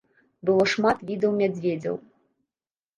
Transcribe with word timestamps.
Было 0.49 0.63
шмат 0.73 0.97
відаў 1.11 1.37
мядзведзяў. 1.45 1.95